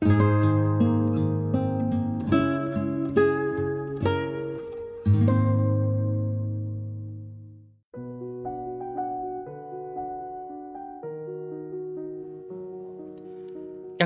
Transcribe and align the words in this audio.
Các 0.00 0.10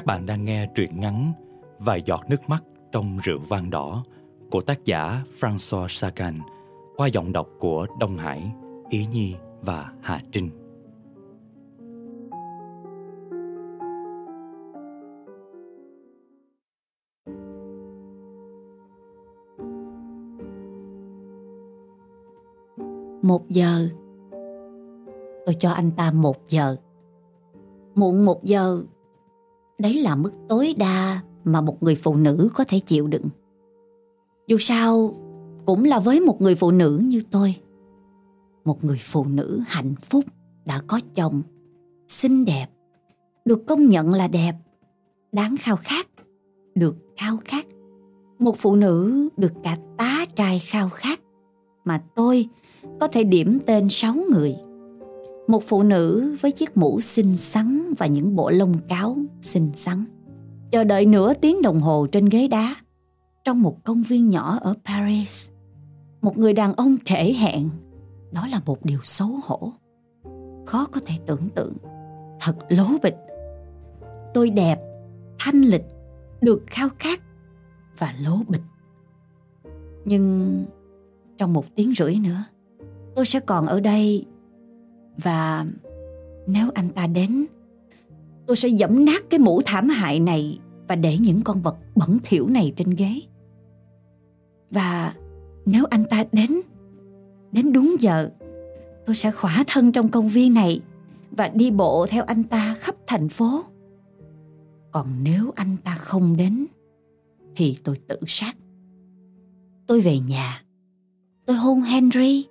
bạn 0.06 0.26
đang 0.26 0.44
nghe 0.44 0.66
truyện 0.74 0.90
ngắn 1.00 1.32
Vài 1.78 2.02
giọt 2.02 2.20
nước 2.28 2.48
mắt 2.48 2.62
trong 2.92 3.18
rượu 3.22 3.38
vang 3.48 3.70
đỏ 3.70 4.04
của 4.50 4.60
tác 4.60 4.84
giả 4.84 5.24
François 5.40 5.88
Sagan 5.88 6.40
qua 6.96 7.06
giọng 7.06 7.32
đọc 7.32 7.48
của 7.58 7.86
Đông 8.00 8.16
Hải, 8.16 8.52
Ý 8.88 9.06
Nhi 9.06 9.34
và 9.60 9.92
Hà 10.02 10.20
Trinh. 10.32 10.63
Một 23.24 23.50
giờ 23.50 23.88
Tôi 25.46 25.54
cho 25.58 25.70
anh 25.70 25.90
ta 25.90 26.12
một 26.12 26.48
giờ 26.48 26.76
Muộn 27.94 28.24
một 28.24 28.44
giờ 28.44 28.82
Đấy 29.78 29.94
là 29.94 30.16
mức 30.16 30.32
tối 30.48 30.74
đa 30.78 31.22
mà 31.44 31.60
một 31.60 31.82
người 31.82 31.94
phụ 31.94 32.16
nữ 32.16 32.50
có 32.54 32.64
thể 32.64 32.80
chịu 32.80 33.06
đựng. 33.06 33.28
Dù 34.46 34.56
sao, 34.60 35.14
cũng 35.66 35.84
là 35.84 36.00
với 36.00 36.20
một 36.20 36.40
người 36.40 36.54
phụ 36.54 36.70
nữ 36.70 37.02
như 37.04 37.22
tôi. 37.30 37.56
Một 38.64 38.84
người 38.84 38.98
phụ 39.02 39.24
nữ 39.24 39.60
hạnh 39.66 39.94
phúc 40.02 40.24
đã 40.64 40.80
có 40.86 41.00
chồng, 41.14 41.42
xinh 42.08 42.44
đẹp, 42.44 42.66
được 43.44 43.66
công 43.66 43.88
nhận 43.88 44.14
là 44.14 44.28
đẹp, 44.28 44.52
đáng 45.32 45.56
khao 45.60 45.76
khát, 45.76 46.08
được 46.74 46.96
khao 47.16 47.36
khát. 47.44 47.66
Một 48.38 48.56
phụ 48.58 48.76
nữ 48.76 49.28
được 49.36 49.52
cả 49.62 49.78
tá 49.96 50.24
trai 50.36 50.58
khao 50.58 50.88
khát 50.88 51.20
mà 51.84 52.02
tôi 52.14 52.48
có 53.00 53.08
thể 53.08 53.24
điểm 53.24 53.58
tên 53.66 53.88
sáu 53.88 54.14
người. 54.30 54.56
Một 55.48 55.62
phụ 55.66 55.82
nữ 55.82 56.36
với 56.40 56.52
chiếc 56.52 56.76
mũ 56.76 57.00
xinh 57.00 57.36
xắn 57.36 57.94
và 57.98 58.06
những 58.06 58.36
bộ 58.36 58.50
lông 58.50 58.74
cáo 58.88 59.16
xinh 59.42 59.70
xắn. 59.74 60.04
Chờ 60.70 60.84
đợi 60.84 61.06
nửa 61.06 61.34
tiếng 61.34 61.62
đồng 61.62 61.80
hồ 61.80 62.06
trên 62.12 62.24
ghế 62.24 62.48
đá 62.48 62.74
trong 63.44 63.62
một 63.62 63.84
công 63.84 64.02
viên 64.02 64.30
nhỏ 64.30 64.58
ở 64.60 64.74
Paris. 64.84 65.50
Một 66.22 66.38
người 66.38 66.52
đàn 66.52 66.74
ông 66.74 66.96
trễ 67.04 67.32
hẹn, 67.32 67.68
đó 68.32 68.46
là 68.50 68.60
một 68.66 68.84
điều 68.84 68.98
xấu 69.02 69.28
hổ. 69.44 69.72
Khó 70.66 70.86
có 70.92 71.00
thể 71.06 71.14
tưởng 71.26 71.48
tượng, 71.54 71.72
thật 72.40 72.56
lố 72.68 72.86
bịch. 73.02 73.16
Tôi 74.34 74.50
đẹp, 74.50 74.80
thanh 75.38 75.60
lịch, 75.60 75.84
được 76.40 76.62
khao 76.66 76.88
khát 76.98 77.20
và 77.98 78.14
lố 78.24 78.36
bịch. 78.48 78.62
Nhưng 80.04 80.64
trong 81.38 81.52
một 81.52 81.64
tiếng 81.76 81.92
rưỡi 81.96 82.14
nữa, 82.14 82.44
tôi 83.16 83.26
sẽ 83.26 83.40
còn 83.40 83.66
ở 83.66 83.80
đây. 83.80 84.26
Và 85.16 85.64
nếu 86.46 86.70
anh 86.74 86.88
ta 86.88 87.06
đến, 87.06 87.46
tôi 88.46 88.56
sẽ 88.56 88.68
dẫm 88.68 89.04
nát 89.04 89.24
cái 89.30 89.40
mũ 89.40 89.60
thảm 89.66 89.88
hại 89.88 90.20
này 90.20 90.58
và 90.88 90.96
để 90.96 91.18
những 91.18 91.42
con 91.42 91.62
vật 91.62 91.76
bẩn 91.94 92.18
thỉu 92.24 92.48
này 92.48 92.72
trên 92.76 92.90
ghế. 92.90 93.20
Và 94.70 95.14
nếu 95.66 95.84
anh 95.90 96.04
ta 96.10 96.24
đến 96.32 96.60
đến 97.52 97.72
đúng 97.72 97.96
giờ, 98.00 98.30
tôi 99.06 99.14
sẽ 99.14 99.30
khỏa 99.30 99.64
thân 99.66 99.92
trong 99.92 100.08
công 100.08 100.28
viên 100.28 100.54
này 100.54 100.80
và 101.30 101.48
đi 101.48 101.70
bộ 101.70 102.06
theo 102.08 102.24
anh 102.24 102.42
ta 102.42 102.76
khắp 102.80 102.94
thành 103.06 103.28
phố. 103.28 103.64
Còn 104.90 105.06
nếu 105.22 105.52
anh 105.54 105.76
ta 105.84 105.94
không 105.94 106.36
đến, 106.36 106.66
thì 107.56 107.76
tôi 107.84 108.00
tự 108.08 108.16
sát. 108.26 108.56
Tôi 109.86 110.00
về 110.00 110.18
nhà. 110.18 110.62
Tôi 111.46 111.56
hôn 111.56 111.80
henry 111.80 112.46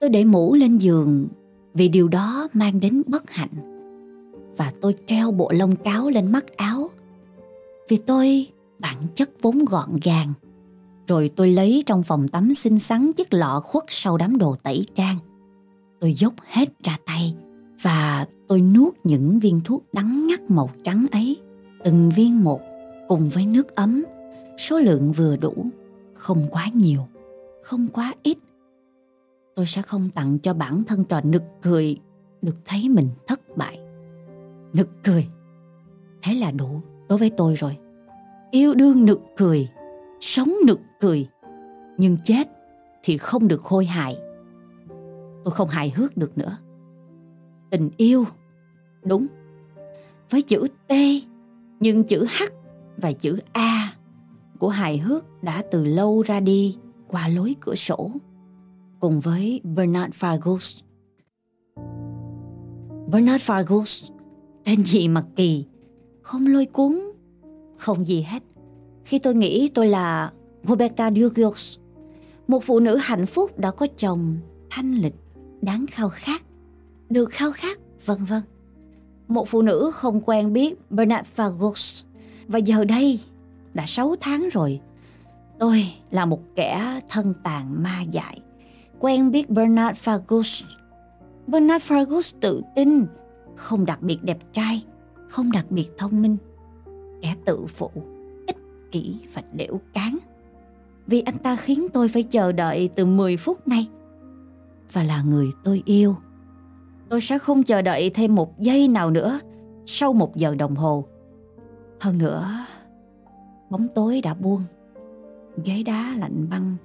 tôi 0.00 0.10
để 0.10 0.24
mũ 0.24 0.54
lên 0.54 0.78
giường 0.78 1.28
vì 1.74 1.88
điều 1.88 2.08
đó 2.08 2.48
mang 2.52 2.80
đến 2.80 3.02
bất 3.06 3.30
hạnh. 3.30 3.50
Và 4.56 4.72
tôi 4.80 4.94
treo 5.06 5.30
bộ 5.30 5.52
lông 5.54 5.76
cáo 5.76 6.10
lên 6.10 6.32
mắt 6.32 6.56
áo 6.56 6.88
vì 7.88 7.96
tôi 7.96 8.46
bản 8.78 8.96
chất 9.14 9.30
vốn 9.42 9.64
gọn 9.64 9.88
gàng. 10.04 10.32
Rồi 11.08 11.30
tôi 11.36 11.50
lấy 11.50 11.82
trong 11.86 12.02
phòng 12.02 12.28
tắm 12.28 12.54
xinh 12.54 12.78
xắn 12.78 13.12
chiếc 13.12 13.34
lọ 13.34 13.60
khuất 13.64 13.84
sau 13.88 14.16
đám 14.16 14.38
đồ 14.38 14.56
tẩy 14.62 14.86
trang. 14.94 15.16
Tôi 16.00 16.14
dốc 16.14 16.34
hết 16.46 16.68
ra 16.84 16.96
tay 17.06 17.34
và 17.82 18.26
tôi 18.48 18.60
nuốt 18.60 18.94
những 19.04 19.38
viên 19.38 19.60
thuốc 19.64 19.84
đắng 19.92 20.26
ngắt 20.26 20.50
màu 20.50 20.70
trắng 20.84 21.06
ấy, 21.12 21.36
từng 21.84 22.10
viên 22.16 22.44
một 22.44 22.60
cùng 23.08 23.28
với 23.28 23.46
nước 23.46 23.74
ấm. 23.74 24.04
Số 24.58 24.78
lượng 24.78 25.12
vừa 25.12 25.36
đủ, 25.36 25.66
không 26.14 26.46
quá 26.50 26.66
nhiều, 26.74 27.00
không 27.62 27.88
quá 27.92 28.14
ít 28.22 28.38
tôi 29.60 29.66
sẽ 29.66 29.82
không 29.82 30.10
tặng 30.10 30.38
cho 30.38 30.54
bản 30.54 30.84
thân 30.84 31.04
trò 31.04 31.20
nực 31.24 31.42
cười 31.62 31.96
được 32.42 32.54
thấy 32.64 32.88
mình 32.88 33.08
thất 33.26 33.56
bại. 33.56 33.78
Nực 34.72 34.88
cười? 35.04 35.28
Thế 36.22 36.34
là 36.34 36.50
đủ 36.50 36.80
đối 37.08 37.18
với 37.18 37.30
tôi 37.36 37.56
rồi. 37.56 37.76
Yêu 38.50 38.74
đương 38.74 39.04
nực 39.04 39.20
cười, 39.36 39.68
sống 40.20 40.52
nực 40.66 40.80
cười, 41.00 41.28
nhưng 41.98 42.16
chết 42.24 42.48
thì 43.02 43.18
không 43.18 43.48
được 43.48 43.62
khôi 43.62 43.84
hài 43.84 44.16
tôi 45.44 45.52
không 45.52 45.68
hài 45.68 45.90
hước 45.90 46.16
được 46.16 46.38
nữa. 46.38 46.56
Tình 47.70 47.90
yêu, 47.96 48.24
đúng, 49.04 49.26
với 50.30 50.42
chữ 50.42 50.66
t, 50.88 50.92
nhưng 51.80 52.04
chữ 52.04 52.24
h 52.24 52.42
và 52.96 53.12
chữ 53.12 53.38
a 53.52 53.92
của 54.58 54.68
hài 54.68 54.98
hước 54.98 55.42
đã 55.42 55.62
từ 55.70 55.84
lâu 55.84 56.22
ra 56.22 56.40
đi 56.40 56.76
qua 57.08 57.28
lối 57.28 57.54
cửa 57.60 57.74
sổ 57.74 58.10
cùng 59.00 59.20
với 59.20 59.60
Bernard 59.64 60.14
Fargus. 60.18 60.80
Bernard 63.08 63.50
Fargus, 63.50 64.10
tên 64.64 64.84
gì 64.84 65.08
mà 65.08 65.22
kỳ, 65.36 65.64
không 66.22 66.46
lôi 66.46 66.66
cuốn, 66.66 67.00
không 67.76 68.06
gì 68.06 68.22
hết. 68.22 68.42
Khi 69.04 69.18
tôi 69.18 69.34
nghĩ 69.34 69.68
tôi 69.74 69.88
là 69.88 70.32
Roberta 70.62 71.10
Dugios, 71.10 71.78
một 72.48 72.64
phụ 72.64 72.80
nữ 72.80 72.96
hạnh 72.96 73.26
phúc 73.26 73.58
đã 73.58 73.70
có 73.70 73.86
chồng 73.96 74.36
thanh 74.70 74.92
lịch, 74.92 75.14
đáng 75.62 75.86
khao 75.90 76.08
khát, 76.08 76.42
được 77.10 77.30
khao 77.30 77.52
khát, 77.52 77.78
vân 78.06 78.24
vân. 78.24 78.42
Một 79.28 79.48
phụ 79.48 79.62
nữ 79.62 79.90
không 79.94 80.20
quen 80.26 80.52
biết 80.52 80.90
Bernard 80.90 81.28
Fargus 81.36 82.04
và 82.48 82.58
giờ 82.58 82.84
đây 82.84 83.20
đã 83.74 83.86
6 83.86 84.14
tháng 84.20 84.48
rồi. 84.52 84.80
Tôi 85.58 85.92
là 86.10 86.26
một 86.26 86.40
kẻ 86.56 87.00
thân 87.08 87.34
tàn 87.44 87.82
ma 87.82 88.02
dại 88.10 88.40
quen 89.00 89.30
biết 89.30 89.50
Bernard 89.50 90.08
Fergus. 90.08 90.64
Bernard 91.46 91.92
Fergus 91.92 92.36
tự 92.40 92.62
tin, 92.76 93.06
không 93.56 93.84
đặc 93.84 94.02
biệt 94.02 94.18
đẹp 94.22 94.38
trai, 94.52 94.84
không 95.28 95.52
đặc 95.52 95.66
biệt 95.70 95.88
thông 95.98 96.22
minh, 96.22 96.36
kẻ 97.22 97.34
tự 97.44 97.66
phụ, 97.66 97.90
ích 98.46 98.56
kỷ 98.92 99.16
và 99.34 99.42
đểu 99.52 99.80
cán. 99.94 100.16
Vì 101.06 101.20
anh 101.20 101.38
ta 101.38 101.56
khiến 101.56 101.86
tôi 101.92 102.08
phải 102.08 102.22
chờ 102.22 102.52
đợi 102.52 102.90
từ 102.94 103.06
10 103.06 103.36
phút 103.36 103.68
nay 103.68 103.88
và 104.92 105.02
là 105.02 105.22
người 105.22 105.46
tôi 105.64 105.82
yêu. 105.84 106.16
Tôi 107.08 107.20
sẽ 107.20 107.38
không 107.38 107.62
chờ 107.62 107.82
đợi 107.82 108.10
thêm 108.10 108.34
một 108.34 108.58
giây 108.58 108.88
nào 108.88 109.10
nữa 109.10 109.40
sau 109.86 110.12
một 110.12 110.36
giờ 110.36 110.54
đồng 110.54 110.74
hồ. 110.74 111.04
Hơn 112.00 112.18
nữa, 112.18 112.48
bóng 113.70 113.86
tối 113.94 114.20
đã 114.24 114.34
buông, 114.34 114.62
ghế 115.64 115.82
đá 115.82 116.14
lạnh 116.18 116.46
băng, 116.50 116.76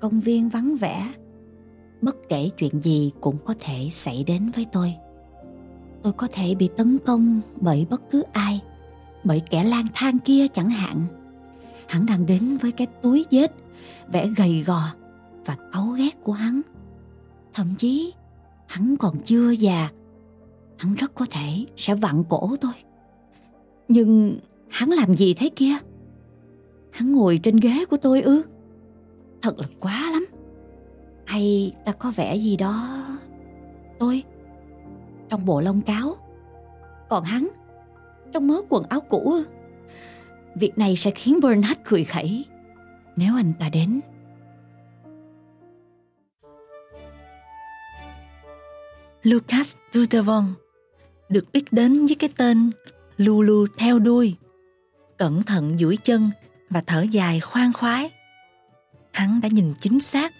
công 0.00 0.20
viên 0.20 0.48
vắng 0.48 0.76
vẻ 0.76 1.12
bất 2.02 2.28
kể 2.28 2.50
chuyện 2.56 2.82
gì 2.82 3.12
cũng 3.20 3.38
có 3.44 3.54
thể 3.60 3.88
xảy 3.90 4.24
đến 4.26 4.50
với 4.54 4.66
tôi. 4.72 4.94
Tôi 6.02 6.12
có 6.12 6.28
thể 6.32 6.54
bị 6.54 6.68
tấn 6.76 6.98
công 6.98 7.40
bởi 7.60 7.86
bất 7.90 8.02
cứ 8.10 8.22
ai, 8.32 8.60
bởi 9.24 9.42
kẻ 9.50 9.64
lang 9.64 9.86
thang 9.94 10.18
kia 10.18 10.46
chẳng 10.48 10.70
hạn. 10.70 11.00
Hắn 11.88 12.06
đang 12.06 12.26
đến 12.26 12.56
với 12.56 12.72
cái 12.72 12.86
túi 12.86 13.26
vết, 13.30 13.52
vẻ 14.12 14.28
gầy 14.36 14.62
gò 14.66 14.82
và 15.44 15.56
cáu 15.72 15.86
ghét 15.86 16.22
của 16.22 16.32
hắn. 16.32 16.60
Thậm 17.52 17.74
chí, 17.78 18.12
hắn 18.66 18.96
còn 18.96 19.20
chưa 19.24 19.50
già. 19.50 19.90
Hắn 20.78 20.94
rất 20.94 21.14
có 21.14 21.26
thể 21.30 21.66
sẽ 21.76 21.94
vặn 21.94 22.24
cổ 22.28 22.56
tôi. 22.60 22.72
Nhưng 23.88 24.38
hắn 24.68 24.90
làm 24.90 25.16
gì 25.16 25.34
thế 25.34 25.48
kia? 25.56 25.74
Hắn 26.90 27.12
ngồi 27.12 27.40
trên 27.42 27.56
ghế 27.56 27.84
của 27.90 27.96
tôi 27.96 28.22
ư? 28.22 28.42
Thật 29.42 29.58
là 29.58 29.66
quá 29.80 30.10
lắm 30.12 30.21
hay 31.32 31.72
ta 31.84 31.92
có 31.92 32.12
vẻ 32.16 32.36
gì 32.36 32.56
đó? 32.56 33.06
Tôi 33.98 34.22
trong 35.28 35.44
bộ 35.44 35.60
lông 35.60 35.80
cáo. 35.82 36.16
Còn 37.08 37.24
hắn 37.24 37.48
trong 38.32 38.46
mớ 38.46 38.54
quần 38.68 38.84
áo 38.88 39.00
cũ. 39.00 39.34
Việc 40.54 40.78
này 40.78 40.96
sẽ 40.96 41.10
khiến 41.10 41.40
bernard 41.40 41.80
cười 41.84 42.04
khẩy 42.04 42.44
nếu 43.16 43.36
anh 43.36 43.52
ta 43.60 43.68
đến. 43.72 44.00
Lucas 49.22 49.76
dutavon 49.92 50.54
được 51.28 51.44
biết 51.52 51.72
đến 51.72 52.06
với 52.06 52.14
cái 52.14 52.30
tên 52.36 52.70
Lulu 53.16 53.66
theo 53.78 53.98
đuôi. 53.98 54.36
Cẩn 55.16 55.42
thận 55.42 55.78
duỗi 55.78 55.96
chân 55.96 56.30
và 56.70 56.82
thở 56.86 57.02
dài 57.02 57.40
khoan 57.40 57.72
khoái. 57.72 58.10
Hắn 59.12 59.40
đã 59.42 59.48
nhìn 59.52 59.74
chính 59.80 60.00
xác, 60.00 60.32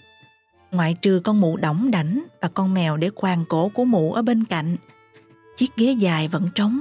ngoại 0.72 0.94
trừ 1.02 1.20
con 1.24 1.40
mụ 1.40 1.56
đỏng 1.56 1.90
đảnh 1.90 2.24
và 2.40 2.48
con 2.48 2.74
mèo 2.74 2.96
để 2.96 3.10
quàng 3.10 3.44
cổ 3.44 3.68
của 3.68 3.84
mụ 3.84 4.12
ở 4.12 4.22
bên 4.22 4.44
cạnh. 4.44 4.76
Chiếc 5.56 5.76
ghế 5.76 5.92
dài 5.92 6.28
vẫn 6.28 6.48
trống. 6.54 6.80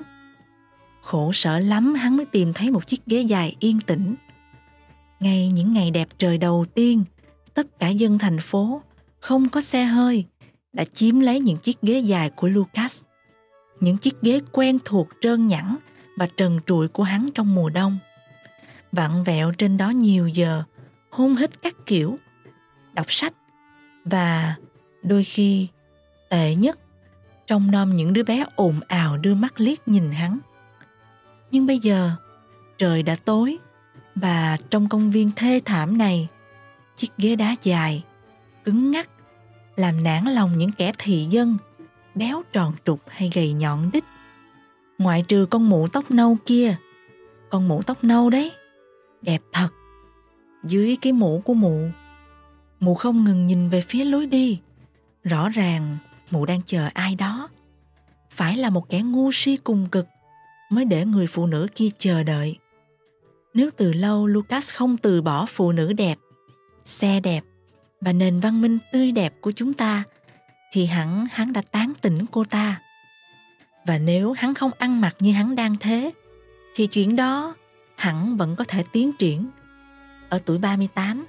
Khổ 1.01 1.31
sở 1.33 1.59
lắm 1.59 1.93
hắn 1.93 2.17
mới 2.17 2.25
tìm 2.25 2.53
thấy 2.53 2.71
một 2.71 2.87
chiếc 2.87 3.05
ghế 3.05 3.21
dài 3.21 3.55
yên 3.59 3.79
tĩnh. 3.79 4.15
Ngay 5.19 5.49
những 5.49 5.73
ngày 5.73 5.91
đẹp 5.91 6.07
trời 6.17 6.37
đầu 6.37 6.65
tiên, 6.73 7.03
tất 7.53 7.79
cả 7.79 7.87
dân 7.87 8.17
thành 8.17 8.39
phố, 8.39 8.81
không 9.19 9.49
có 9.49 9.61
xe 9.61 9.83
hơi, 9.83 10.25
đã 10.73 10.83
chiếm 10.83 11.19
lấy 11.19 11.39
những 11.39 11.57
chiếc 11.57 11.81
ghế 11.81 11.99
dài 11.99 12.29
của 12.29 12.47
Lucas. 12.47 13.03
Những 13.79 13.97
chiếc 13.97 14.21
ghế 14.21 14.39
quen 14.51 14.77
thuộc 14.85 15.07
trơn 15.21 15.47
nhẵn 15.47 15.77
và 16.17 16.27
trần 16.37 16.59
trụi 16.65 16.87
của 16.87 17.03
hắn 17.03 17.29
trong 17.35 17.55
mùa 17.55 17.69
đông. 17.69 17.97
Vặn 18.91 19.23
vẹo 19.23 19.51
trên 19.51 19.77
đó 19.77 19.89
nhiều 19.89 20.27
giờ, 20.27 20.63
hôn 21.09 21.35
hít 21.35 21.61
các 21.61 21.75
kiểu, 21.85 22.17
đọc 22.93 23.05
sách 23.09 23.33
và 24.05 24.55
đôi 25.03 25.23
khi 25.23 25.67
tệ 26.29 26.55
nhất 26.55 26.79
trong 27.47 27.71
nom 27.71 27.93
những 27.93 28.13
đứa 28.13 28.23
bé 28.23 28.45
ồn 28.55 28.79
ào 28.87 29.17
đưa 29.17 29.35
mắt 29.35 29.53
liếc 29.57 29.87
nhìn 29.87 30.11
hắn. 30.11 30.39
Nhưng 31.51 31.65
bây 31.65 31.79
giờ, 31.79 32.11
trời 32.77 33.03
đã 33.03 33.15
tối 33.25 33.57
và 34.15 34.57
trong 34.69 34.89
công 34.89 35.11
viên 35.11 35.31
thê 35.35 35.61
thảm 35.65 35.97
này, 35.97 36.27
chiếc 36.95 37.11
ghế 37.17 37.35
đá 37.35 37.55
dài, 37.63 38.03
cứng 38.63 38.91
ngắc, 38.91 39.09
làm 39.75 40.03
nản 40.03 40.25
lòng 40.25 40.57
những 40.57 40.71
kẻ 40.71 40.91
thị 40.97 41.27
dân, 41.29 41.57
béo 42.15 42.43
tròn 42.53 42.73
trục 42.85 42.99
hay 43.07 43.29
gầy 43.33 43.53
nhọn 43.53 43.89
đít 43.93 44.03
Ngoại 45.01 45.23
trừ 45.27 45.45
con 45.49 45.69
mụ 45.69 45.87
tóc 45.87 46.11
nâu 46.11 46.37
kia, 46.45 46.75
con 47.49 47.67
mụ 47.67 47.81
tóc 47.81 48.03
nâu 48.03 48.29
đấy, 48.29 48.51
đẹp 49.21 49.41
thật. 49.53 49.69
Dưới 50.63 50.97
cái 51.01 51.13
mũ 51.13 51.41
của 51.45 51.53
mụ, 51.53 51.89
mụ 52.81 52.95
không 52.95 53.23
ngừng 53.23 53.47
nhìn 53.47 53.69
về 53.69 53.81
phía 53.81 54.05
lối 54.05 54.25
đi. 54.25 54.59
Rõ 55.23 55.49
ràng 55.49 55.97
mụ 56.31 56.45
đang 56.45 56.61
chờ 56.65 56.89
ai 56.93 57.15
đó. 57.15 57.47
Phải 58.29 58.57
là 58.57 58.69
một 58.69 58.89
kẻ 58.89 58.99
ngu 58.99 59.31
si 59.31 59.57
cùng 59.57 59.87
cực 59.91 60.07
mới 60.69 60.85
để 60.85 61.05
người 61.05 61.27
phụ 61.27 61.47
nữ 61.47 61.67
kia 61.75 61.89
chờ 61.97 62.23
đợi. 62.23 62.57
Nếu 63.53 63.69
từ 63.77 63.93
lâu 63.93 64.27
Lucas 64.27 64.73
không 64.73 64.97
từ 64.97 65.21
bỏ 65.21 65.45
phụ 65.45 65.71
nữ 65.71 65.93
đẹp, 65.93 66.17
xe 66.83 67.19
đẹp 67.19 67.43
và 68.01 68.13
nền 68.13 68.39
văn 68.39 68.61
minh 68.61 68.77
tươi 68.91 69.11
đẹp 69.11 69.33
của 69.41 69.51
chúng 69.51 69.73
ta, 69.73 70.03
thì 70.71 70.85
hẳn 70.85 71.25
hắn 71.31 71.53
đã 71.53 71.61
tán 71.61 71.93
tỉnh 72.01 72.25
cô 72.31 72.43
ta. 72.43 72.81
Và 73.85 73.97
nếu 73.97 74.31
hắn 74.31 74.53
không 74.53 74.71
ăn 74.77 75.01
mặc 75.01 75.15
như 75.19 75.31
hắn 75.31 75.55
đang 75.55 75.75
thế, 75.79 76.11
thì 76.75 76.87
chuyện 76.87 77.15
đó 77.15 77.55
hẳn 77.95 78.37
vẫn 78.37 78.55
có 78.55 78.63
thể 78.63 78.83
tiến 78.91 79.11
triển. 79.19 79.47
Ở 80.29 80.39
tuổi 80.45 80.57
38, 80.57 81.25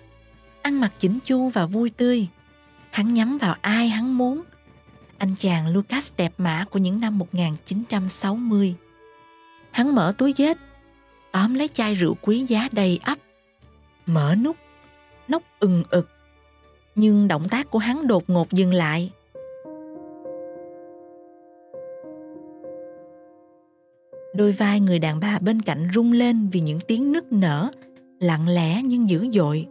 ăn 0.62 0.80
mặc 0.80 0.92
chỉnh 0.98 1.18
chu 1.24 1.48
và 1.48 1.66
vui 1.66 1.90
tươi, 1.90 2.28
hắn 2.90 3.14
nhắm 3.14 3.38
vào 3.38 3.56
ai 3.60 3.88
hắn 3.88 4.18
muốn. 4.18 4.42
Anh 5.18 5.34
chàng 5.36 5.68
Lucas 5.68 6.12
đẹp 6.16 6.32
mã 6.38 6.64
của 6.70 6.78
những 6.78 7.00
năm 7.00 7.18
1960. 7.18 8.74
Hắn 9.70 9.94
mở 9.94 10.14
túi 10.18 10.34
vết, 10.38 10.58
tóm 11.32 11.54
lấy 11.54 11.68
chai 11.68 11.94
rượu 11.94 12.14
quý 12.22 12.44
giá 12.48 12.68
đầy 12.72 13.00
ắp, 13.02 13.18
mở 14.06 14.34
nút, 14.42 14.56
nóc 15.28 15.42
ừng 15.60 15.82
ực. 15.90 16.08
Nhưng 16.94 17.28
động 17.28 17.48
tác 17.48 17.70
của 17.70 17.78
hắn 17.78 18.06
đột 18.06 18.30
ngột 18.30 18.52
dừng 18.52 18.72
lại. 18.72 19.12
Đôi 24.34 24.52
vai 24.52 24.80
người 24.80 24.98
đàn 24.98 25.20
bà 25.20 25.38
bên 25.38 25.62
cạnh 25.62 25.88
rung 25.94 26.12
lên 26.12 26.48
vì 26.52 26.60
những 26.60 26.80
tiếng 26.80 27.12
nức 27.12 27.32
nở, 27.32 27.70
lặng 28.20 28.48
lẽ 28.48 28.82
nhưng 28.84 29.08
dữ 29.08 29.30
dội, 29.32 29.66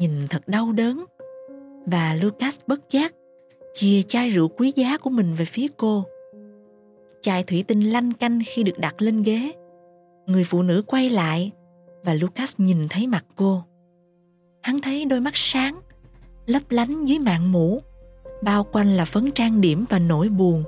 nhìn 0.00 0.26
thật 0.30 0.48
đau 0.48 0.72
đớn. 0.72 1.04
Và 1.86 2.14
Lucas 2.14 2.60
bất 2.66 2.90
giác 2.90 3.14
chia 3.74 4.02
chai 4.02 4.30
rượu 4.30 4.48
quý 4.48 4.72
giá 4.76 4.98
của 4.98 5.10
mình 5.10 5.34
về 5.34 5.44
phía 5.44 5.66
cô. 5.76 6.04
Chai 7.22 7.42
thủy 7.42 7.64
tinh 7.68 7.80
lanh 7.80 8.12
canh 8.12 8.40
khi 8.46 8.62
được 8.62 8.78
đặt 8.78 9.02
lên 9.02 9.22
ghế. 9.22 9.52
Người 10.26 10.44
phụ 10.44 10.62
nữ 10.62 10.82
quay 10.86 11.10
lại 11.10 11.52
và 12.04 12.14
Lucas 12.14 12.54
nhìn 12.58 12.88
thấy 12.90 13.06
mặt 13.06 13.24
cô. 13.36 13.62
Hắn 14.62 14.78
thấy 14.78 15.04
đôi 15.04 15.20
mắt 15.20 15.32
sáng, 15.36 15.80
lấp 16.46 16.62
lánh 16.70 17.04
dưới 17.04 17.18
mạng 17.18 17.52
mũ, 17.52 17.82
bao 18.42 18.64
quanh 18.72 18.96
là 18.96 19.04
phấn 19.04 19.30
trang 19.32 19.60
điểm 19.60 19.84
và 19.88 19.98
nỗi 19.98 20.28
buồn. 20.28 20.64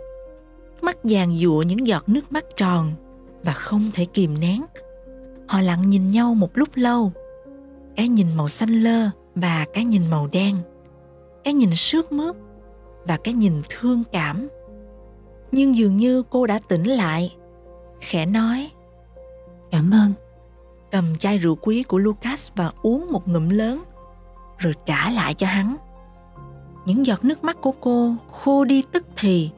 Mắt 0.80 0.96
vàng 1.02 1.34
dụa 1.34 1.62
những 1.62 1.86
giọt 1.86 2.08
nước 2.08 2.32
mắt 2.32 2.44
tròn 2.56 2.92
và 3.42 3.52
không 3.52 3.90
thể 3.94 4.04
kìm 4.04 4.40
nén. 4.40 4.62
Họ 5.46 5.60
lặng 5.60 5.90
nhìn 5.90 6.10
nhau 6.10 6.34
một 6.34 6.50
lúc 6.54 6.68
lâu. 6.74 7.12
Cái 7.96 8.08
nhìn 8.08 8.26
màu 8.36 8.48
xanh 8.48 8.82
lơ 8.82 9.10
và 9.34 9.66
cái 9.74 9.84
nhìn 9.84 10.10
màu 10.10 10.28
đen. 10.32 10.56
Cái 11.44 11.54
nhìn 11.54 11.74
sướt 11.74 12.12
mướt 12.12 12.36
và 13.04 13.18
cái 13.24 13.34
nhìn 13.34 13.62
thương 13.68 14.02
cảm. 14.12 14.48
Nhưng 15.52 15.76
dường 15.76 15.96
như 15.96 16.22
cô 16.30 16.46
đã 16.46 16.60
tỉnh 16.68 16.84
lại 16.84 17.36
khẽ 18.00 18.26
nói 18.26 18.70
cảm 19.70 19.90
ơn. 19.90 20.12
Cầm 20.90 21.16
chai 21.18 21.38
rượu 21.38 21.56
quý 21.62 21.82
của 21.82 21.98
lucas 21.98 22.50
và 22.56 22.72
uống 22.82 23.12
một 23.12 23.28
ngụm 23.28 23.48
lớn 23.48 23.82
rồi 24.58 24.74
trả 24.86 25.10
lại 25.10 25.34
cho 25.34 25.46
hắn. 25.46 25.76
Những 26.86 27.06
giọt 27.06 27.24
nước 27.24 27.44
mắt 27.44 27.56
của 27.60 27.72
cô 27.80 28.14
khô 28.32 28.64
đi 28.64 28.84
tức 28.92 29.06
thì 29.16 29.50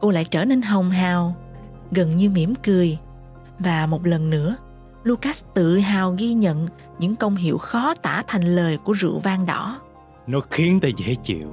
cô 0.00 0.10
lại 0.10 0.24
trở 0.24 0.44
nên 0.44 0.62
hồng 0.62 0.90
hào 0.90 1.34
gần 1.90 2.16
như 2.16 2.30
mỉm 2.30 2.54
cười. 2.62 2.98
Và 3.58 3.86
một 3.86 4.06
lần 4.06 4.30
nữa 4.30 4.56
lucas 5.04 5.44
tự 5.54 5.78
hào 5.78 6.14
ghi 6.18 6.32
nhận 6.32 6.68
những 6.98 7.16
công 7.16 7.36
hiệu 7.36 7.58
khó 7.58 7.94
tả 7.94 8.22
thành 8.26 8.56
lời 8.56 8.76
của 8.76 8.92
rượu 8.92 9.18
vang 9.18 9.46
đỏ 9.46 9.80
nó 10.26 10.40
khiến 10.50 10.80
ta 10.80 10.88
dễ 10.96 11.14
chịu 11.14 11.50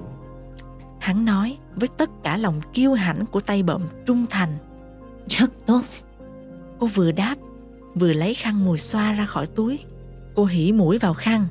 Hắn 1.00 1.26
nói 1.26 1.58
với 1.76 1.90
tất 1.98 2.10
cả 2.24 2.38
lòng 2.38 2.62
kiêu 2.74 2.94
hãnh 2.94 3.26
của 3.26 3.40
tay 3.40 3.64
bợm 3.64 3.82
trung 4.06 4.26
thành. 4.30 4.58
Rất 5.30 5.66
tốt. 5.66 5.82
Cô 6.80 6.88
vừa 6.88 7.12
đáp, 7.12 7.36
vừa 7.96 8.14
lấy 8.14 8.34
khăn 8.34 8.66
mùi 8.66 8.78
xoa 8.78 9.14
ra 9.14 9.26
khỏi 9.26 9.48
túi. 9.48 9.80
Cô 10.36 10.46
hỉ 10.46 10.72
mũi 10.72 10.98
vào 10.98 11.14
khăn 11.14 11.46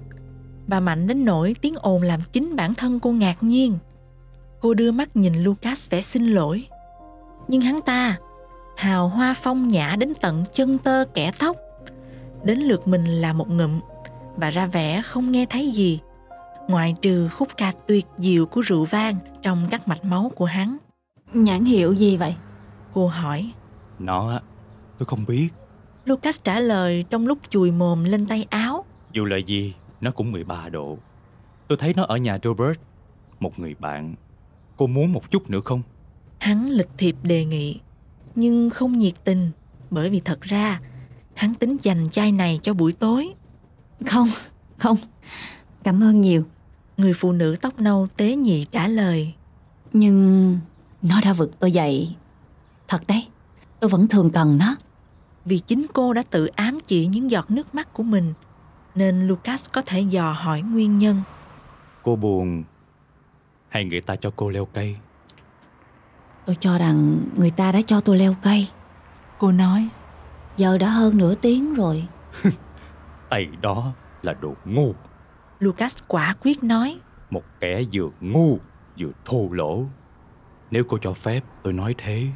và 0.66 0.80
mạnh 0.80 1.06
đến 1.06 1.24
nỗi 1.24 1.54
tiếng 1.60 1.74
ồn 1.74 2.02
làm 2.02 2.20
chính 2.32 2.56
bản 2.56 2.74
thân 2.74 3.00
cô 3.00 3.12
ngạc 3.12 3.42
nhiên. 3.42 3.78
Cô 4.60 4.74
đưa 4.74 4.92
mắt 4.92 5.16
nhìn 5.16 5.34
Lucas 5.34 5.90
vẻ 5.90 6.00
xin 6.00 6.26
lỗi. 6.26 6.66
Nhưng 7.48 7.60
hắn 7.60 7.80
ta, 7.86 8.16
hào 8.76 9.08
hoa 9.08 9.34
phong 9.42 9.68
nhã 9.68 9.96
đến 9.98 10.12
tận 10.20 10.44
chân 10.52 10.78
tơ 10.78 11.04
kẻ 11.14 11.32
tóc. 11.38 11.56
Đến 12.44 12.58
lượt 12.58 12.88
mình 12.88 13.04
là 13.04 13.32
một 13.32 13.50
ngụm 13.50 13.80
và 14.36 14.50
ra 14.50 14.66
vẻ 14.66 15.02
không 15.02 15.32
nghe 15.32 15.46
thấy 15.46 15.70
gì 15.70 16.00
ngoại 16.68 16.94
trừ 17.02 17.28
khúc 17.28 17.48
ca 17.56 17.72
tuyệt 17.86 18.06
diệu 18.18 18.46
của 18.46 18.60
rượu 18.60 18.84
vang 18.84 19.16
trong 19.42 19.68
các 19.70 19.88
mạch 19.88 20.04
máu 20.04 20.32
của 20.34 20.44
hắn. 20.44 20.76
Nhãn 21.34 21.64
hiệu 21.64 21.92
gì 21.92 22.16
vậy? 22.16 22.36
Cô 22.92 23.08
hỏi. 23.08 23.52
Nó, 23.98 24.40
tôi 24.98 25.06
không 25.06 25.24
biết. 25.28 25.48
Lucas 26.04 26.42
trả 26.42 26.60
lời 26.60 27.04
trong 27.10 27.26
lúc 27.26 27.38
chùi 27.48 27.70
mồm 27.70 28.04
lên 28.04 28.26
tay 28.26 28.46
áo. 28.50 28.84
Dù 29.12 29.24
là 29.24 29.36
gì, 29.36 29.74
nó 30.00 30.10
cũng 30.10 30.32
13 30.32 30.68
độ. 30.68 30.98
Tôi 31.68 31.78
thấy 31.78 31.94
nó 31.94 32.02
ở 32.02 32.16
nhà 32.16 32.38
Robert, 32.42 32.78
một 33.40 33.58
người 33.58 33.74
bạn. 33.78 34.14
Cô 34.76 34.86
muốn 34.86 35.12
một 35.12 35.30
chút 35.30 35.50
nữa 35.50 35.60
không? 35.64 35.82
Hắn 36.38 36.68
lịch 36.68 36.90
thiệp 36.98 37.16
đề 37.22 37.44
nghị, 37.44 37.80
nhưng 38.34 38.70
không 38.70 38.98
nhiệt 38.98 39.14
tình, 39.24 39.50
bởi 39.90 40.10
vì 40.10 40.20
thật 40.20 40.40
ra 40.40 40.80
hắn 41.36 41.54
tính 41.54 41.76
dành 41.82 42.10
chai 42.10 42.32
này 42.32 42.60
cho 42.62 42.74
buổi 42.74 42.92
tối. 42.92 43.34
Không, 44.06 44.28
không, 44.76 44.96
cảm 45.84 46.02
ơn 46.02 46.20
nhiều. 46.20 46.42
Người 46.96 47.12
phụ 47.12 47.32
nữ 47.32 47.56
tóc 47.60 47.80
nâu 47.80 48.06
tế 48.16 48.36
nhị 48.36 48.66
trả 48.70 48.88
lời. 48.88 49.34
Nhưng 49.92 50.58
nó 51.02 51.20
đã 51.24 51.32
vực 51.32 51.50
tôi 51.60 51.72
dậy. 51.72 52.16
Thật 52.88 53.06
đấy 53.06 53.26
Tôi 53.80 53.90
vẫn 53.90 54.08
thường 54.08 54.30
cần 54.30 54.58
nó. 54.58 54.76
Vì 55.44 55.58
chính 55.58 55.86
cô 55.92 56.12
đã 56.12 56.22
tự 56.30 56.46
ám 56.46 56.78
chỉ 56.86 57.06
những 57.06 57.30
giọt 57.30 57.50
nước 57.50 57.74
mắt 57.74 57.92
của 57.92 58.02
mình 58.02 58.34
Nên 58.94 59.26
Lucas 59.26 59.66
có 59.72 59.82
thể 59.82 60.00
dò 60.00 60.32
hỏi 60.32 60.62
nguyên 60.62 60.98
nhân. 60.98 61.22
Cô 62.02 62.16
buồn. 62.16 62.64
Hay 63.68 63.84
người 63.84 64.00
ta 64.00 64.16
cho 64.16 64.30
cô 64.36 64.50
leo 64.50 64.64
cây? 64.64 64.96
Tôi 66.46 66.56
cho 66.60 66.78
rằng 66.78 67.18
người 67.36 67.50
ta 67.50 67.72
đã 67.72 67.82
cho 67.82 68.00
tôi 68.00 68.18
leo 68.18 68.34
cây. 68.42 68.68
Cô 69.38 69.52
nói 69.52 69.88
Giờ 70.56 70.78
đã 70.78 70.88
hơn 70.88 71.18
nửa 71.18 71.34
tiếng 71.34 71.74
rồi. 71.74 72.04
Tay 73.30 73.46
đó 73.62 73.92
là 74.22 74.32
đồ 74.32 74.54
ngu. 74.64 74.94
Lucas 75.58 75.96
quả 76.08 76.34
quyết 76.42 76.64
nói. 76.64 77.00
Một 77.30 77.42
kẻ 77.60 77.82
vừa 77.92 78.08
ngu 78.20 78.58
vừa 78.98 79.10
thô 79.24 79.48
lỗ. 79.52 79.84
Nếu 80.70 80.84
cô 80.88 80.98
cho 81.02 81.12
phép 81.12 81.44
tôi 81.62 81.72
nói 81.72 81.94
thế. 81.98 82.26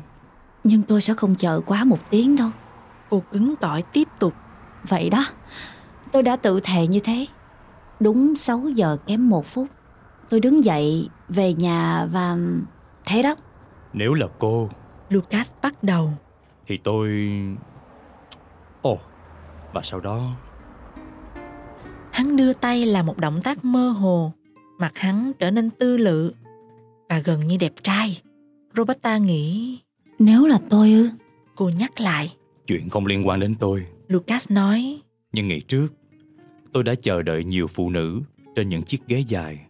Nhưng 0.65 0.83
tôi 0.83 1.01
sẽ 1.01 1.15
không 1.15 1.35
chờ 1.35 1.61
quá 1.67 1.85
một 1.85 1.99
tiếng 2.11 2.37
đâu. 2.37 2.49
Cô 3.11 3.23
cứng 3.33 3.55
cỏi 3.61 3.83
tiếp 3.83 4.09
tục. 4.19 4.35
Vậy 4.89 5.11
đó 5.11 5.25
Tôi 6.13 6.23
đã 6.23 6.37
tự 6.37 6.61
thề 6.61 6.87
như 6.87 7.01
thế. 7.01 7.27
Đúng 8.01 8.37
6 8.37 8.61
giờ 8.75 8.97
kém 9.07 9.29
một 9.29 9.47
phút 9.47 9.69
Tôi 10.29 10.41
đứng 10.41 10.65
dậy 10.65 11.09
về 11.29 11.53
nhà 11.55 12.07
và 12.13 12.37
thế 13.05 13.23
đó. 13.23 13.35
Nếu 13.93 14.15
là 14.15 14.27
cô 14.39 14.69
Lucas 15.09 15.53
bắt 15.63 15.83
đầu. 15.83 16.13
Thì 16.67 16.77
tôi... 16.77 17.09
Ồ, 18.83 18.99
Và 19.73 19.83
sau 19.83 20.01
đó 20.01 20.31
Hắn 22.13 22.37
đưa 22.37 22.53
tay 22.53 22.87
là 22.87 23.03
một 23.03 23.19
động 23.19 23.41
tác 23.43 23.65
mơ 23.65 23.89
hồ, 23.89 24.33
mặt 24.79 24.99
hắn 24.99 25.33
trở 25.39 25.51
nên 25.51 25.71
tư 25.71 25.97
lự 25.97 26.33
và 27.09 27.19
gần 27.19 27.47
như 27.47 27.57
đẹp 27.57 27.73
trai. 27.83 28.21
Roberta 28.77 29.19
nghĩ 29.19 29.79
Nếu 30.19 30.47
là 30.47 30.59
tôi 30.71 30.93
ư? 30.93 31.09
cô 31.55 31.71
nhắc 31.79 32.01
lại. 32.01 32.33
chuyện 32.67 32.89
không 32.91 33.07
liên 33.07 33.29
quan 33.29 33.41
đến 33.41 33.55
tôi. 33.61 33.87
Lucas 34.09 34.51
nói 34.51 35.01
Nhưng 35.33 35.49
ngày 35.49 35.61
trước, 35.69 35.89
tôi 36.73 36.85
đã 36.85 36.95
chờ 37.03 37.23
đợi 37.23 37.45
nhiều 37.45 37.67
phụ 37.67 37.91
nữ 37.91 38.21
trên 38.57 38.69
những 38.69 38.83
chiếc 38.83 39.07
ghế 39.07 39.19
dài. 39.19 39.67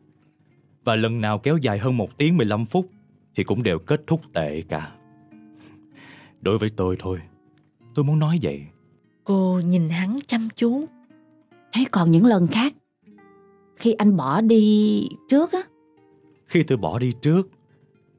Và 0.84 0.96
lần 0.96 1.20
nào 1.20 1.38
kéo 1.38 1.56
dài 1.56 1.78
hơn 1.78 1.96
một 1.96 2.18
tiếng 2.18 2.36
15 2.36 2.66
phút 2.66 2.90
thì 3.36 3.44
cũng 3.44 3.62
đều 3.62 3.78
kết 3.78 4.00
thúc 4.06 4.20
tệ 4.34 4.62
cả. 4.68 4.92
Đối 6.40 6.58
với 6.58 6.70
tôi 6.76 6.96
thôi, 6.98 7.20
tôi 7.94 8.04
muốn 8.04 8.18
nói 8.18 8.38
vậy. 8.42 8.66
Cô 9.30 9.60
nhìn 9.64 9.88
hắn 9.88 10.18
chăm 10.26 10.48
chú. 10.56 10.84
Thế 11.72 11.84
còn 11.90 12.10
những 12.10 12.26
lần 12.26 12.46
khác 12.46 12.72
Khi 13.76 13.92
anh 13.92 14.16
bỏ 14.16 14.40
đi 14.40 15.06
trước 15.28 15.52
á 15.52 15.58
Khi 16.46 16.62
tôi 16.62 16.78
bỏ 16.78 16.98
đi 16.98 17.12
trước, 17.22 17.50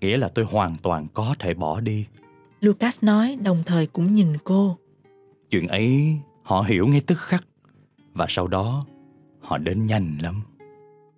nghĩa 0.01 0.17
là 0.17 0.27
tôi 0.27 0.45
hoàn 0.45 0.75
toàn 0.83 1.07
có 1.13 1.35
thể 1.39 1.53
bỏ 1.53 1.79
đi. 1.79 2.05
Lucas 2.61 3.03
nói 3.03 3.37
đồng 3.43 3.63
thời 3.65 3.87
cũng 3.87 4.13
nhìn 4.13 4.27
cô. 4.43 4.77
Chuyện 5.49 5.67
ấy 5.67 6.15
họ 6.43 6.61
hiểu 6.61 6.87
ngay 6.87 7.01
tức 7.01 7.19
khắc. 7.19 7.43
Và 8.13 8.25
sau 8.29 8.47
đó, 8.47 8.85
họ 9.39 9.57
đến 9.57 9.85
nhanh 9.85 10.17
lắm. 10.21 10.41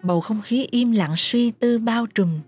Bầu 0.04 0.22
không 0.22 0.42
khí 0.42 0.68
im 0.72 0.92
lặng 0.92 1.14
suy 1.18 1.52
tư 1.52 1.78
bao 1.78 2.06
trùm. 2.06 2.40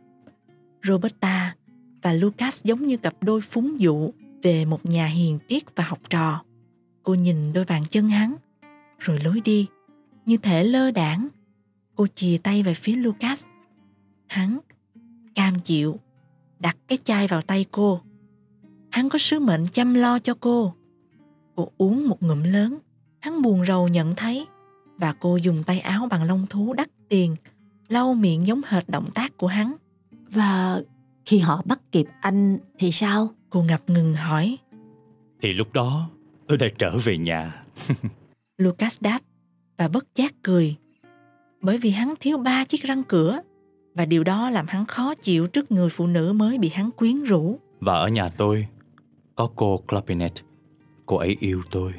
Roberta 0.84 1.56
và 2.02 2.14
Lucas 2.14 2.64
giống 2.64 2.88
như 2.88 2.98
cặp 2.98 3.14
đôi 3.22 3.42
phúng 3.42 3.80
dụ 3.80 4.12
về 4.44 4.66
một 4.66 4.86
nhà 4.86 5.06
hiền 5.06 5.40
triết 5.50 5.64
và 5.75 5.84
học 5.84 6.00
trò. 6.10 6.42
Cô 7.05 7.13
nhìn 7.13 7.53
đôi 7.53 7.65
bàn 7.65 7.83
chân 7.89 8.09
hắn, 8.09 8.35
rồi 9.00 9.19
lối 9.19 9.41
đi, 9.41 9.67
như 10.25 10.38
thể 10.38 10.63
lơ 10.63 10.91
đảng. 10.91 11.27
Cô 11.95 12.07
chìa 12.15 12.38
tay 12.43 12.63
về 12.63 12.74
phía 12.74 12.95
Lucas. 12.95 13.45
Hắn 14.27 14.59
cam 15.35 15.59
chịu, 15.59 16.00
đặt 16.59 16.77
cái 16.88 16.97
chai 17.03 17.27
vào 17.27 17.41
tay 17.41 17.65
cô. 17.71 18.01
Hắn 18.91 19.09
có 19.09 19.17
sứ 19.17 19.39
mệnh 19.39 19.67
chăm 19.67 19.93
lo 19.93 20.19
cho 20.19 20.33
cô. 20.39 20.74
Cô 21.55 21.71
uống 21.77 22.07
một 22.07 22.24
ngụm 22.24 22.43
lớn, 22.43 22.77
hắn 23.19 23.41
buồn 23.41 23.65
rầu 23.65 23.88
nhận 23.88 24.15
thấy 24.15 24.45
và 24.97 25.13
cô 25.13 25.35
dùng 25.35 25.63
tay 25.63 25.79
áo 25.79 26.07
bằng 26.07 26.24
lông 26.24 26.47
thú 26.50 26.74
đắt 26.74 26.88
tiền 27.09 27.35
lau 27.88 28.13
miệng 28.13 28.47
giống 28.47 28.62
hệt 28.65 28.89
động 28.89 29.09
tác 29.13 29.38
của 29.38 29.47
hắn. 29.47 29.75
Và 30.31 30.81
khi 31.25 31.39
họ 31.39 31.62
bắt 31.65 31.79
kịp 31.91 32.05
anh 32.21 32.57
thì 32.77 32.91
sao? 32.91 33.27
Cô 33.50 33.63
ngập 33.63 33.89
ngừng 33.89 34.13
hỏi. 34.13 34.57
Thì 35.41 35.53
lúc 35.53 35.74
đó, 35.74 36.09
tôi 36.48 36.58
đã 36.58 36.68
trở 36.78 36.98
về 36.98 37.18
nhà. 37.18 37.64
Lucas 38.58 39.02
đáp 39.02 39.20
và 39.78 39.88
bất 39.88 40.06
giác 40.16 40.34
cười. 40.44 40.75
Bởi 41.62 41.78
vì 41.78 41.90
hắn 41.90 42.14
thiếu 42.20 42.38
ba 42.38 42.66
chiếc 42.66 42.84
răng 42.84 43.04
cửa 43.04 43.40
và 43.94 44.06
điều 44.06 44.24
đó 44.24 44.50
làm 44.50 44.66
hắn 44.68 44.86
khó 44.86 45.16
chịu 45.16 45.48
trước 45.48 45.72
người 45.72 45.90
phụ 45.90 46.08
nữ 46.08 46.34
mới 46.34 46.58
bị 46.58 46.70
hắn 46.70 46.92
quyến 46.92 47.24
rũ. 47.24 47.60
Và 47.80 47.94
ở 47.94 48.08
nhà 48.08 48.30
tôi, 48.30 48.68
có 49.36 49.50
cô 49.56 49.78
Clapinet. 49.78 50.34
Cô 51.06 51.18
ấy 51.18 51.38
yêu 51.40 51.62
tôi. 51.72 51.94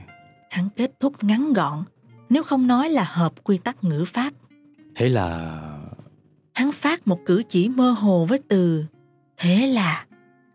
Hắn 0.51 0.69
kết 0.77 1.01
thúc 1.01 1.25
ngắn 1.25 1.53
gọn, 1.53 1.85
nếu 2.29 2.43
không 2.43 2.67
nói 2.67 2.91
là 2.91 3.05
hợp 3.05 3.45
quy 3.45 3.59
tắc 3.59 3.85
ngữ 3.85 4.05
pháp. 4.07 4.33
Thế 4.95 5.09
là 5.09 5.51
Hắn 6.57 6.73
phát 6.73 7.09
một 7.09 7.21
cử 7.27 7.43
chỉ 7.49 7.69
mơ 7.69 7.91
hồ 7.91 8.27
với 8.29 8.39
từ 8.49 8.85
thế 9.37 9.67
là 9.67 10.07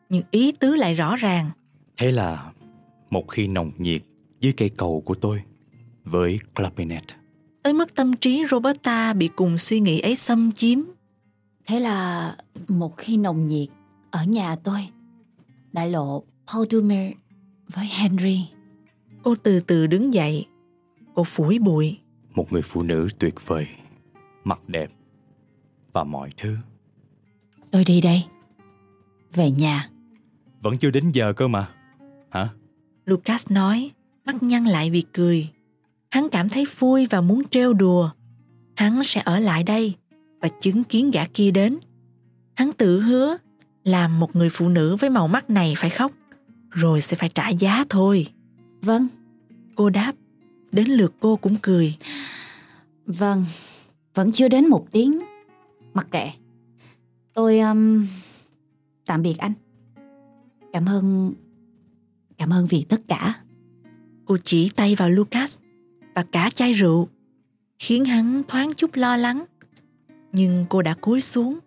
nhưng 0.10 0.24
ý 0.32 0.52
tứ 0.52 0.76
lại 0.76 0.94
rõ 0.94 1.16
ràng 1.16 1.50
Thế 1.98 2.12
là 2.12 2.52
một 3.12 3.28
khi 3.28 3.48
nồng 3.48 3.72
nhiệt 3.78 4.02
dưới 4.40 4.54
cây 4.54 4.70
cầu 4.70 5.02
của 5.06 5.16
tôi 5.16 5.42
với 6.04 6.40
Clapinet. 6.56 7.04
tới 7.64 7.74
mức 7.74 7.96
tâm 7.96 8.14
trí 8.14 8.44
Roberta 8.52 9.14
bị 9.14 9.30
cùng 9.36 9.58
suy 9.58 9.80
nghĩ 9.80 10.00
ấy 10.00 10.16
xâm 10.16 10.52
chiếm 10.52 10.80
Thế 11.68 11.80
là 11.80 12.32
một 12.68 12.98
khi 12.98 13.18
nồng 13.18 13.48
nhiệt 13.48 13.70
ở 14.12 14.24
nhà 14.24 14.56
tôi 14.56 14.80
đại 15.74 15.90
lộ 15.92 16.24
Paul 16.54 16.68
Dumer 16.70 17.14
với 17.68 17.86
Henry. 17.86 18.50
cô 19.24 19.36
từ 19.36 19.60
từ 19.60 19.88
đứng 19.88 20.14
dậy 20.14 20.46
cô 21.14 21.24
phủi 21.24 21.60
bụi 21.60 21.98
Một 22.34 22.54
người 22.54 22.62
phụ 22.62 22.84
nữ 22.84 23.08
tuyệt 23.20 23.48
vời, 23.48 23.68
mặt 24.44 24.70
đẹp 24.70 24.92
và 25.94 26.04
mọi 26.04 26.30
thứ. 26.38 26.58
Tôi 27.72 27.84
đi 27.86 28.02
đây. 28.02 28.24
Về 29.34 29.52
nhà. 29.52 29.90
Vẫn 30.62 30.78
chưa 30.78 30.92
đến 30.92 31.10
giờ 31.10 31.34
cơ 31.34 31.48
mà. 31.48 31.70
Hả? 32.30 32.50
Lucas 33.06 33.52
nói, 33.52 33.92
mắt 34.26 34.44
nhăn 34.44 34.66
lại 34.66 34.90
vì 34.90 35.04
cười. 35.14 35.50
Hắn 36.10 36.30
cảm 36.30 36.50
thấy 36.50 36.66
vui 36.80 37.08
và 37.10 37.22
muốn 37.22 37.44
trêu 37.52 37.74
đùa. 37.74 38.10
Hắn 38.76 39.04
sẽ 39.04 39.22
ở 39.26 39.40
lại 39.40 39.64
đây 39.64 39.96
và 40.42 40.50
chứng 40.62 40.84
kiến 40.84 41.12
gã 41.12 41.26
kia 41.26 41.52
đến. 41.52 41.78
Hắn 42.54 42.74
tự 42.74 43.02
hứa 43.02 43.38
làm 43.84 44.20
một 44.20 44.36
người 44.36 44.50
phụ 44.50 44.70
nữ 44.70 44.96
với 44.96 45.10
màu 45.10 45.28
mắt 45.28 45.50
này 45.50 45.74
phải 45.78 45.90
khóc, 45.90 46.12
rồi 46.70 47.02
sẽ 47.02 47.18
phải 47.18 47.30
trả 47.30 47.50
giá 47.50 47.86
thôi. 47.90 48.28
Vâng, 48.82 49.08
Cô 49.76 49.90
đáp, 49.90 50.14
đến 50.72 50.88
lượt 50.88 51.14
cô 51.20 51.36
cũng 51.36 51.56
cười. 51.62 51.98
vâng. 53.06 53.46
Vẫn 54.14 54.32
chưa 54.32 54.48
đến 54.48 54.68
một 54.68 54.88
tiếng. 54.92 55.20
Mặc 55.94 56.08
kệ. 56.12 56.30
Tôi 57.34 57.60
um, 57.60 58.08
tạm 59.06 59.22
biệt 59.22 59.38
anh. 59.38 59.54
Cảm 60.74 60.86
ơn 60.86 61.34
cảm 62.42 62.54
ơn 62.54 62.66
vì 62.66 62.86
tất 62.90 63.02
cả. 63.08 63.36
Cô 64.26 64.38
chỉ 64.44 64.70
tay 64.76 64.96
vào 64.96 65.10
Lucas 65.10 65.58
và 66.16 66.26
cả 66.32 66.50
chai 66.56 66.74
rượu, 66.74 67.08
khiến 67.80 68.06
hắn 68.06 68.42
thoáng 68.48 68.74
chút 68.74 68.96
lo 68.96 69.18
lắng. 69.18 69.46
Nhưng 70.32 70.66
cô 70.70 70.82
đã 70.82 70.94
cúi 70.94 71.22
xuống, 71.22 71.60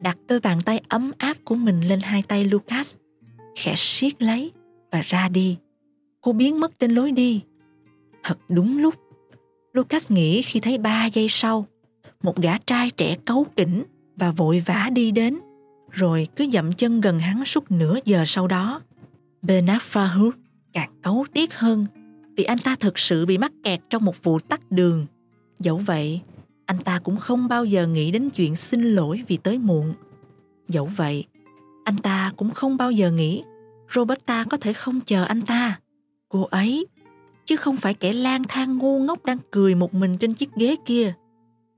đặt 0.00 0.18
đôi 0.28 0.40
bàn 0.40 0.60
tay 0.64 0.80
ấm 0.88 1.12
áp 1.18 1.36
của 1.44 1.54
mình 1.54 1.88
lên 1.88 2.00
hai 2.00 2.22
tay 2.22 2.44
Lucas, 2.44 2.96
khẽ 3.56 3.74
siết 3.76 4.22
lấy 4.22 4.52
và 4.92 5.00
ra 5.00 5.28
đi. 5.28 5.58
Cô 6.20 6.32
biến 6.32 6.60
mất 6.60 6.78
trên 6.78 6.90
lối 6.90 7.12
đi. 7.12 7.42
Thật 8.22 8.38
đúng 8.48 8.78
lúc, 8.78 8.94
Lucas 9.72 10.10
nghĩ 10.10 10.42
khi 10.42 10.60
thấy 10.60 10.78
ba 10.78 11.06
giây 11.06 11.26
sau, 11.30 11.66
một 12.22 12.36
gã 12.36 12.58
trai 12.58 12.90
trẻ 12.90 13.16
cấu 13.24 13.46
kỉnh 13.56 13.84
và 14.16 14.30
vội 14.30 14.62
vã 14.66 14.88
đi 14.92 15.10
đến, 15.10 15.38
rồi 15.90 16.28
cứ 16.36 16.46
dậm 16.52 16.72
chân 16.72 17.00
gần 17.00 17.18
hắn 17.18 17.44
suốt 17.44 17.70
nửa 17.70 17.98
giờ 18.04 18.24
sau 18.26 18.46
đó. 18.46 18.80
Bernard 19.42 19.84
Frahut 19.84 20.30
càng 20.72 20.90
cấu 21.02 21.26
tiếc 21.32 21.54
hơn 21.54 21.86
vì 22.36 22.44
anh 22.44 22.58
ta 22.58 22.76
thực 22.76 22.98
sự 22.98 23.26
bị 23.26 23.38
mắc 23.38 23.52
kẹt 23.64 23.80
trong 23.90 24.04
một 24.04 24.22
vụ 24.22 24.38
tắt 24.38 24.60
đường. 24.70 25.06
Dẫu 25.58 25.76
vậy, 25.76 26.20
anh 26.66 26.78
ta 26.78 26.98
cũng 26.98 27.16
không 27.16 27.48
bao 27.48 27.64
giờ 27.64 27.86
nghĩ 27.86 28.10
đến 28.10 28.28
chuyện 28.28 28.56
xin 28.56 28.82
lỗi 28.82 29.22
vì 29.28 29.36
tới 29.36 29.58
muộn. 29.58 29.94
Dẫu 30.68 30.86
vậy, 30.86 31.26
anh 31.84 31.96
ta 31.98 32.32
cũng 32.36 32.50
không 32.50 32.76
bao 32.76 32.90
giờ 32.90 33.10
nghĩ 33.10 33.42
Roberta 33.94 34.44
có 34.50 34.56
thể 34.56 34.72
không 34.72 35.00
chờ 35.00 35.24
anh 35.24 35.42
ta. 35.42 35.80
Cô 36.28 36.42
ấy, 36.42 36.86
chứ 37.44 37.56
không 37.56 37.76
phải 37.76 37.94
kẻ 37.94 38.12
lang 38.12 38.42
thang 38.48 38.78
ngu 38.78 38.98
ngốc 38.98 39.24
đang 39.24 39.38
cười 39.50 39.74
một 39.74 39.94
mình 39.94 40.18
trên 40.18 40.32
chiếc 40.32 40.54
ghế 40.56 40.76
kia. 40.84 41.14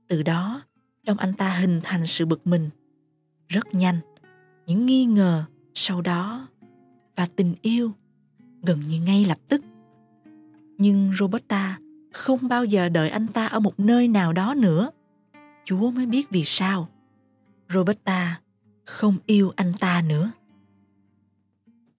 Từ 0.07 0.23
đó, 0.23 0.61
trong 1.05 1.17
anh 1.17 1.33
ta 1.33 1.49
hình 1.49 1.79
thành 1.83 2.07
sự 2.07 2.25
bực 2.25 2.47
mình. 2.47 2.69
Rất 3.47 3.73
nhanh, 3.73 3.99
những 4.67 4.85
nghi 4.85 5.05
ngờ 5.05 5.43
sau 5.73 6.01
đó 6.01 6.47
và 7.15 7.27
tình 7.35 7.53
yêu, 7.61 7.91
gần 8.61 8.81
như 8.87 9.01
ngay 9.01 9.25
lập 9.25 9.37
tức. 9.49 9.61
Nhưng 10.77 11.11
Roberta 11.19 11.79
không 12.13 12.47
bao 12.47 12.65
giờ 12.65 12.89
đợi 12.89 13.09
anh 13.09 13.27
ta 13.27 13.45
ở 13.45 13.59
một 13.59 13.79
nơi 13.79 14.07
nào 14.07 14.33
đó 14.33 14.53
nữa. 14.57 14.91
Chúa 15.65 15.91
mới 15.91 16.05
biết 16.05 16.29
vì 16.29 16.43
sao. 16.43 16.89
Roberta 17.69 18.39
không 18.85 19.17
yêu 19.25 19.53
anh 19.55 19.73
ta 19.79 20.01
nữa. 20.07 20.31